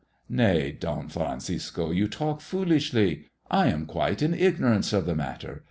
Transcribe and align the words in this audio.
"Nay, 0.41 0.71
Don 0.71 1.09
Francisco, 1.09 1.91
you 1.91 2.07
talk 2.07 2.41
foolishly. 2.41 3.27
I 3.51 3.67
am 3.67 3.85
quite 3.85 4.23
in 4.23 4.33
ignorance 4.33 4.93
of 4.93 5.05
the 5.05 5.13
matter. 5.13 5.59